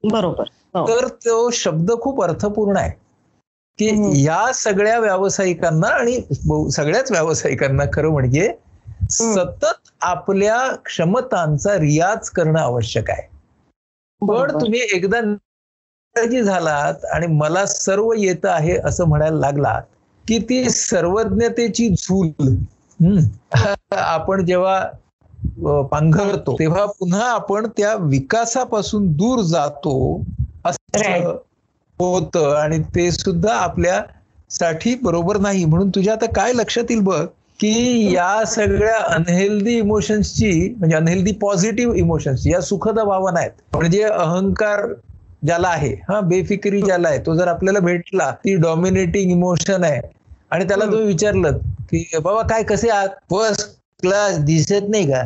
[0.04, 0.86] बरोबर हो.
[0.88, 2.90] तर तो शब्द खूप अर्थपूर्ण आहे
[3.78, 4.12] की हम्म.
[4.14, 6.20] या सगळ्या व्यावसायिकांना आणि
[6.72, 8.52] सगळ्याच व्यावसायिकांना खरं म्हणजे
[9.10, 13.28] सतत आपल्या क्षमतांचा रियाज करणं आवश्यक आहे
[14.22, 14.60] पण.
[14.60, 15.20] तुम्ही एकदा
[16.16, 19.82] निष्काळजी झालात आणि मला सर्व येत आहे असं म्हणायला लागलात
[20.24, 22.30] की ती सर्वज्ञतेची झूल.
[23.92, 30.24] आपण जेव्हा पांघरतो तेव्हा पुन्हा आपण त्या विकासापासून दूर जातो.
[30.64, 31.36] असं
[31.98, 34.00] होतं आणि ते सुद्धा आपल्या
[34.50, 37.24] साठी बरोबर नाही म्हणून तुझ्या आता काय लक्षात येईल बघ
[37.60, 44.86] की या सगळ्या अनहेल्दी इमोशन्सची म्हणजे अनहेल्दी पॉझिटिव्ह इमोशन्स या सुखद भावना आहेत म्हणजे अहंकार
[45.46, 45.94] ज्याला आहे.
[46.08, 47.18] हा बेफिक्री ज्याला आहे.
[47.18, 50.00] तो जर आपल्याला भेटला ती डॉमिनेटिंग इमोशन आहे.
[50.50, 53.08] आणि त्याला तुम्ही विचारलं की बाबा काय कसे आहात?
[53.08, 53.68] फर्स्ट
[54.00, 55.22] क्लास दिसत नाही का?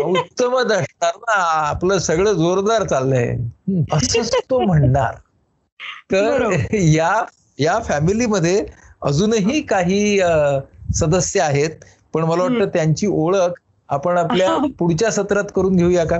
[0.00, 1.42] उत्तमच असणार ना.
[1.68, 3.36] आपलं सगळं जोरदार चाललंय.
[3.92, 5.14] असंच तो म्हणणार.
[6.12, 6.56] तर.
[6.72, 7.24] या
[7.58, 8.66] या फॅमिलीमध्ये
[9.02, 10.20] अजूनही काही
[10.94, 11.70] सदस्य आहेत.
[12.14, 16.18] पण मला वाटतं त्यांची ओळख आपण आपल्या पुढच्या सत्रात करून घेऊया का?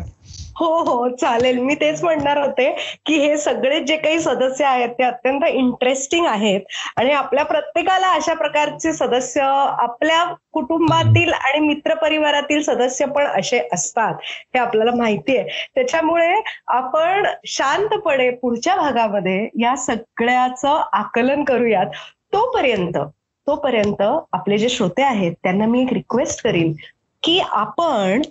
[0.57, 1.59] हो हो चालेल.
[1.59, 2.71] मी तेच म्हणणार होते
[3.07, 6.61] की हे सगळे जे काही सदस्य आहेत ते अत्यंत इंटरेस्टिंग आहेत.
[6.97, 14.15] आणि आपल्या प्रत्येकाला अशा प्रकारचे सदस्य आपल्या कुटुंबातील आणि मित्र परिवारातील सदस्य पण असे असतात.
[14.55, 15.49] हे आपल्याला माहिती आहे.
[15.75, 16.35] त्याच्यामुळे
[16.69, 21.87] आपण शांतपणे पुढच्या भागामध्ये या सगळ्याचं आकलन करूयात.
[22.33, 22.97] तोपर्यंत
[23.47, 26.73] तोपर्यंत आपले जे श्रोते आहेत त्यांना मी एक रिक्वेस्ट करीन
[27.23, 28.23] की आपण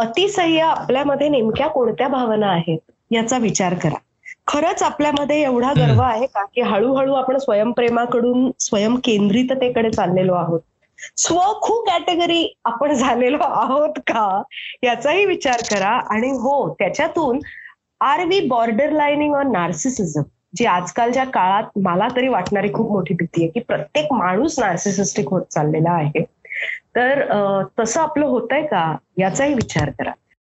[0.00, 2.78] अतिसह्य आपल्यामध्ये नेमक्या कोणत्या भावना आहेत
[3.10, 3.98] याचा विचार करा.
[4.46, 10.60] खरंच आपल्यामध्ये एवढा गर्व आहे का की हळूहळू आपण स्वयंप्रेमाकडून स्वयंकेंद्रिततेकडे चाललेलो आहोत?
[11.16, 14.42] स्वखू कॅटेगरी आपण झालेलो आहोत का?
[14.82, 16.00] याचाही विचार करा.
[16.14, 17.38] आणि हो त्याच्यातून
[18.00, 20.22] are we border lining on narcissism
[20.56, 25.42] जी आजकालच्या काळात मला तरी वाटणारी खूप मोठी भीती आहे की प्रत्येक माणूस नार्सिसिस्टिक होत
[25.50, 26.24] चाललेला आहे.
[26.96, 27.22] तर
[27.80, 28.96] तसं आपलं होतंय का?
[29.16, 30.12] याचाही विचार करा.